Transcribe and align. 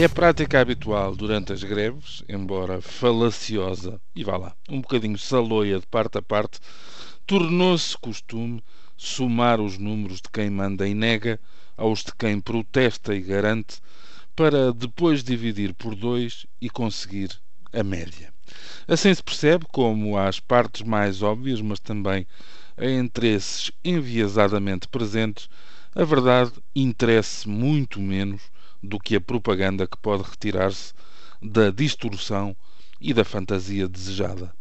É 0.00 0.06
prática 0.06 0.60
habitual 0.60 1.16
durante 1.16 1.52
as 1.52 1.64
greves, 1.64 2.22
embora 2.28 2.80
falaciosa 2.80 4.00
e 4.14 4.22
vá 4.22 4.36
lá, 4.36 4.56
um 4.68 4.80
bocadinho 4.80 5.18
saloia 5.18 5.80
de 5.80 5.86
parte 5.88 6.18
a 6.18 6.22
parte, 6.22 6.60
tornou-se 7.26 7.98
costume 7.98 8.62
somar 8.96 9.60
os 9.60 9.76
números 9.76 10.18
de 10.18 10.30
quem 10.32 10.50
manda 10.50 10.86
e 10.86 10.94
nega 10.94 11.40
aos 11.76 12.04
de 12.04 12.14
quem 12.16 12.40
protesta 12.40 13.12
e 13.12 13.20
garante, 13.20 13.80
para 14.36 14.72
depois 14.72 15.24
dividir 15.24 15.74
por 15.74 15.96
dois 15.96 16.46
e 16.60 16.70
conseguir 16.70 17.32
a 17.72 17.82
média. 17.82 18.32
Assim 18.86 19.12
se 19.12 19.20
percebe 19.20 19.66
como 19.72 20.16
às 20.16 20.38
partes 20.38 20.82
mais 20.82 21.22
óbvias, 21.22 21.60
mas 21.60 21.80
também 21.80 22.24
a 22.76 22.88
interesses 22.88 23.72
enviesadamente 23.84 24.86
presentes, 24.86 25.48
a 25.92 26.04
verdade 26.04 26.52
interessa 26.72 27.48
muito 27.48 27.98
menos 27.98 28.42
do 28.82 28.98
que 28.98 29.16
a 29.16 29.20
propaganda 29.20 29.86
que 29.86 29.96
pode 29.98 30.22
retirar-se 30.22 30.92
da 31.42 31.70
distorção 31.70 32.56
e 33.00 33.12
da 33.14 33.24
fantasia 33.24 33.88
desejada. 33.88 34.52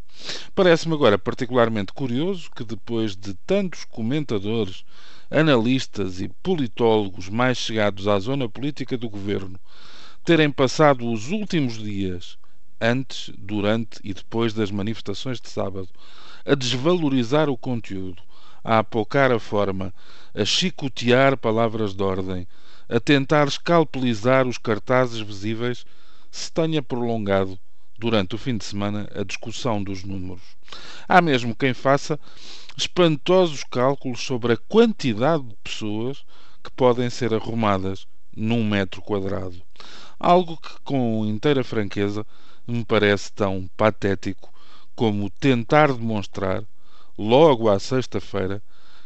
Parece-me 0.56 0.96
agora 0.96 1.18
particularmente 1.18 1.94
curioso 1.94 2.50
que, 2.56 2.64
depois 2.64 3.16
de 3.16 3.34
tantos 3.46 3.86
comentadores, 3.86 4.84
analistas 5.30 6.20
e 6.22 6.30
politólogos 6.42 7.30
mais 7.30 7.58
chegados 7.58 8.08
à 8.08 8.18
zona 8.20 8.50
política 8.50 8.98
do 8.98 9.10
governo 9.10 9.60
terem 10.24 10.52
passado 10.52 11.10
os 11.10 11.30
últimos 11.30 11.78
dias, 11.78 12.38
antes, 12.82 13.32
durante 13.38 14.00
e 14.04 14.14
depois 14.14 14.54
das 14.54 14.70
manifestações 14.70 15.40
de 15.40 15.50
sábado, 15.50 15.88
a 16.46 16.54
desvalorizar 16.54 17.50
o 17.50 17.58
conteúdo, 17.58 18.22
a 18.68 18.80
apocar 18.80 19.32
a 19.32 19.40
forma, 19.40 19.94
a 20.36 20.44
chicotear 20.44 21.38
palavras 21.38 21.94
de 21.94 22.04
ordem, 22.04 22.46
a 22.90 23.00
tentar 23.00 23.48
escalpelizar 23.48 24.46
os 24.46 24.58
cartazes 24.58 25.22
visíveis, 25.22 25.86
se 26.30 26.52
tenha 26.52 26.84
prolongado 26.84 27.58
durante 27.98 28.36
o 28.36 28.38
fim 28.38 28.58
de 28.58 28.66
semana 28.66 29.08
a 29.16 29.24
discussão 29.24 29.82
dos 29.82 30.04
números. 30.04 30.44
Há 31.08 31.22
mesmo 31.22 31.56
quem 31.56 31.74
faça 31.74 32.20
espantosos 32.76 33.64
cálculos 33.64 34.22
sobre 34.22 34.52
a 34.52 34.58
quantidade 34.58 35.44
de 35.44 35.56
pessoas 35.64 36.26
que 36.62 36.70
podem 36.72 37.10
ser 37.10 37.34
arrumadas 37.34 38.06
num 38.36 38.68
metro 38.68 39.02
quadrado. 39.02 39.62
Algo 40.20 40.58
que, 40.58 40.78
com 40.84 41.26
inteira 41.26 41.64
franqueza, 41.64 42.26
me 42.68 42.84
parece 42.84 43.32
tão 43.32 43.70
patético 43.78 44.54
como 44.94 45.30
tentar 45.30 45.94
demonstrar, 45.94 46.66
logo 47.18 47.70
à 47.70 47.80
sexta-feira, 47.80 48.62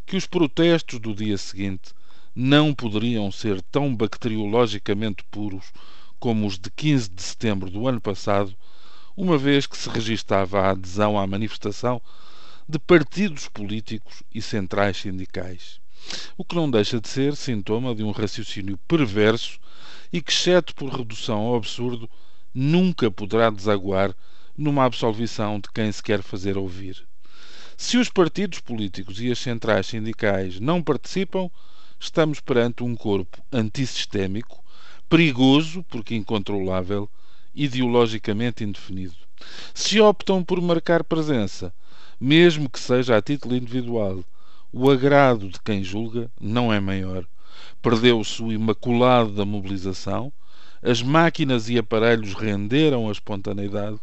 que 0.06 0.18
os 0.18 0.28
protestos 0.28 1.00
do 1.00 1.14
dia 1.14 1.38
seguinte 1.38 1.94
não 2.36 2.74
poderiam 2.74 3.32
ser 3.32 3.62
tão 3.62 3.96
bacteriologicamente 3.96 5.24
puros 5.32 5.72
como 6.20 6.46
os 6.46 6.60
de 6.60 6.70
15 6.70 7.10
de 7.10 7.22
setembro 7.22 7.70
do 7.70 7.88
ano 7.88 8.02
passado, 8.02 8.56
uma 9.16 9.38
vez 9.38 9.66
que 9.66 9.78
se 9.78 9.90
registava 9.90 10.60
a 10.60 10.70
adesão 10.72 11.18
à 11.18 11.26
manifestação 11.26 12.02
de 12.68 12.78
partidos 12.80 13.48
políticos 13.48 14.24
e 14.34 14.42
centrais 14.42 14.98
sindicais. 14.98 15.80
O 16.38 16.44
que 16.44 16.56
não 16.56 16.70
deixa 16.70 17.00
de 17.00 17.08
ser 17.08 17.36
sintoma 17.36 17.94
de 17.96 18.04
um 18.04 18.12
raciocínio 18.12 18.78
perverso 18.88 19.60
e 20.12 20.22
que, 20.22 20.32
exceto 20.32 20.76
por 20.76 20.90
redução 20.90 21.40
ao 21.40 21.56
absurdo, 21.56 22.10
nunca 22.54 23.10
poderá 23.10 23.50
desaguar 23.50 24.16
numa 24.58 24.86
absolvição 24.86 25.60
de 25.60 25.70
quem 25.72 25.92
se 25.92 26.04
quer 26.04 26.22
fazer 26.22 26.58
ouvir. 26.58 27.11
Se 27.84 27.98
os 27.98 28.10
partidos 28.10 28.60
políticos 28.60 29.20
e 29.20 29.32
as 29.32 29.40
centrais 29.40 29.88
sindicais 29.88 30.60
não 30.60 30.84
participam, 30.84 31.50
estamos 32.00 32.40
perante 32.40 32.84
um 32.84 32.96
corpo 32.96 33.44
antissistémico, 33.52 34.64
perigoso 35.10 35.84
porque 35.90 36.14
incontrolável, 36.14 37.10
ideologicamente 37.56 38.64
indefinido. 38.64 39.16
Se 39.74 40.00
optam 40.00 40.44
por 40.44 40.62
marcar 40.62 41.04
presença, 41.04 41.74
mesmo 42.20 42.70
que 42.70 42.80
seja 42.80 43.18
a 43.18 43.22
título 43.22 43.56
individual, 43.56 44.24
o 44.72 44.90
agrado 44.92 45.50
de 45.50 45.60
quem 45.60 45.84
julga 45.84 46.32
não 46.40 46.72
é 46.72 46.80
maior. 46.80 47.26
Perdeu-se 47.82 48.44
o 48.44 48.52
imaculado 48.52 49.32
da 49.32 49.44
mobilização, 49.44 50.32
as 50.84 51.02
máquinas 51.02 51.68
e 51.68 51.80
aparelhos 51.80 52.36
renderam 52.36 53.10
a 53.10 53.12
espontaneidade 53.12 54.00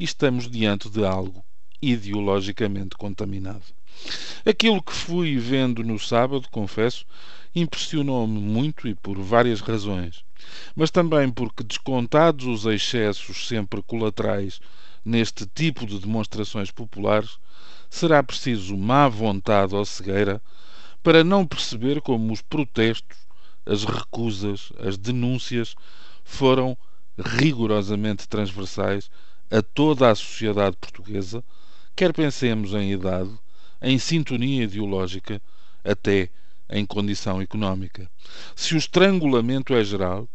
e 0.00 0.04
estamos 0.04 0.50
diante 0.50 0.90
de 0.90 1.04
algo 1.04 1.44
ideologicamente 1.82 2.96
contaminado. 2.96 3.62
Aquilo 4.46 4.82
que 4.82 4.92
fui 4.92 5.36
vendo 5.36 5.82
no 5.82 5.98
sábado, 5.98 6.48
confesso, 6.50 7.04
impressionou-me 7.54 8.40
muito 8.40 8.88
e 8.88 8.94
por 8.94 9.18
várias 9.18 9.60
razões, 9.60 10.24
mas 10.74 10.90
também 10.90 11.30
porque, 11.30 11.64
descontados 11.64 12.46
os 12.46 12.64
excessos 12.66 13.48
sempre 13.48 13.82
colaterais 13.82 14.60
neste 15.04 15.46
tipo 15.46 15.86
de 15.86 15.98
demonstrações 15.98 16.70
populares, 16.70 17.38
será 17.88 18.22
preciso 18.22 18.76
má 18.76 19.08
vontade 19.08 19.74
ou 19.74 19.84
cegueira 19.84 20.40
para 21.02 21.24
não 21.24 21.46
perceber 21.46 22.00
como 22.00 22.32
os 22.32 22.42
protestos, 22.42 23.18
as 23.66 23.84
recusas, 23.84 24.72
as 24.78 24.96
denúncias 24.96 25.74
foram 26.24 26.76
rigorosamente 27.18 28.28
transversais 28.28 29.10
a 29.50 29.60
toda 29.60 30.10
a 30.10 30.14
sociedade 30.14 30.76
portuguesa, 30.76 31.42
quer 31.94 32.12
pensemos 32.12 32.72
em 32.74 32.92
idade, 32.92 33.30
em 33.82 33.98
sintonia 33.98 34.64
ideológica, 34.64 35.40
até 35.84 36.30
em 36.68 36.86
condição 36.86 37.40
económica. 37.40 38.10
Se 38.54 38.74
o 38.74 38.78
estrangulamento 38.78 39.74
é 39.74 39.82
geral, 39.82 40.28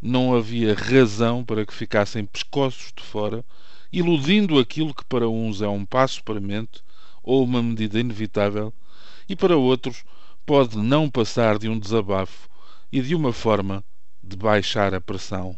não 0.00 0.34
havia 0.34 0.74
razão 0.74 1.44
para 1.44 1.66
que 1.66 1.74
ficassem 1.74 2.24
pescoços 2.24 2.92
de 2.96 3.02
fora, 3.02 3.44
iludindo 3.92 4.58
aquilo 4.58 4.94
que 4.94 5.04
para 5.04 5.28
uns 5.28 5.60
é 5.60 5.68
um 5.68 5.84
passo 5.84 6.22
para 6.22 6.40
mente 6.40 6.82
ou 7.22 7.44
uma 7.44 7.62
medida 7.62 8.00
inevitável, 8.00 8.72
e 9.28 9.36
para 9.36 9.56
outros 9.56 10.04
pode 10.46 10.78
não 10.78 11.08
passar 11.08 11.58
de 11.58 11.68
um 11.68 11.78
desabafo 11.78 12.48
e 12.90 13.00
de 13.00 13.14
uma 13.14 13.32
forma 13.32 13.84
de 14.22 14.36
baixar 14.36 14.94
a 14.94 15.00
pressão. 15.00 15.56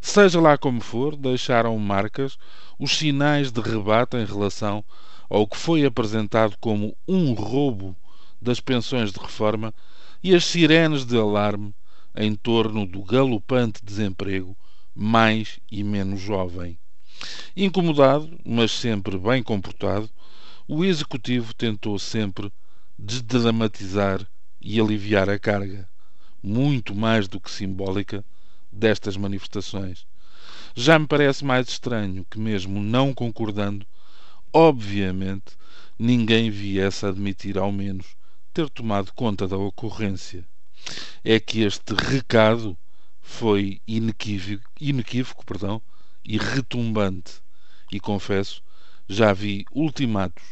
Seja 0.00 0.40
lá 0.40 0.56
como 0.56 0.80
for, 0.80 1.16
deixaram 1.16 1.78
marcas 1.78 2.38
os 2.78 2.96
sinais 2.96 3.50
de 3.50 3.60
rebate 3.60 4.16
em 4.16 4.24
relação 4.24 4.84
ao 5.28 5.46
que 5.46 5.56
foi 5.56 5.84
apresentado 5.84 6.56
como 6.58 6.96
um 7.06 7.32
roubo 7.32 7.94
das 8.40 8.60
pensões 8.60 9.12
de 9.12 9.18
reforma 9.18 9.74
e 10.22 10.34
as 10.34 10.44
sirenes 10.44 11.04
de 11.04 11.16
alarme 11.16 11.74
em 12.16 12.34
torno 12.34 12.86
do 12.86 13.02
galopante 13.02 13.84
desemprego 13.84 14.56
mais 14.94 15.60
e 15.70 15.84
menos 15.84 16.20
jovem. 16.20 16.78
Incomodado, 17.56 18.38
mas 18.44 18.70
sempre 18.70 19.18
bem 19.18 19.42
comportado, 19.42 20.08
o 20.66 20.84
executivo 20.84 21.54
tentou 21.54 21.98
sempre 21.98 22.52
desdramatizar 22.98 24.26
e 24.60 24.80
aliviar 24.80 25.30
a 25.30 25.38
carga, 25.38 25.88
muito 26.42 26.94
mais 26.94 27.28
do 27.28 27.40
que 27.40 27.50
simbólica, 27.50 28.24
destas 28.70 29.16
manifestações. 29.16 30.06
Já 30.74 30.98
me 30.98 31.06
parece 31.06 31.44
mais 31.44 31.68
estranho 31.68 32.24
que, 32.30 32.38
mesmo 32.38 32.80
não 32.80 33.12
concordando, 33.12 33.86
obviamente 34.52 35.56
ninguém 35.98 36.50
viesse 36.50 37.04
a 37.04 37.08
admitir, 37.08 37.58
ao 37.58 37.72
menos, 37.72 38.16
ter 38.54 38.70
tomado 38.70 39.12
conta 39.12 39.48
da 39.48 39.56
ocorrência. 39.56 40.46
É 41.24 41.40
que 41.40 41.62
este 41.62 41.92
recado 41.94 42.76
foi 43.20 43.80
inequívoco, 43.86 44.64
inequívoco 44.80 45.44
perdão, 45.44 45.82
e 46.24 46.38
retumbante. 46.38 47.42
E 47.90 47.98
confesso, 47.98 48.62
já 49.08 49.32
vi 49.32 49.64
ultimatos 49.72 50.44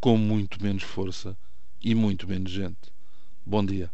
com 0.00 0.18
muito 0.18 0.62
menos 0.62 0.82
força 0.82 1.36
e 1.80 1.94
muito 1.94 2.28
menos 2.28 2.50
gente. 2.50 2.92
Bom 3.46 3.64
dia. 3.64 3.90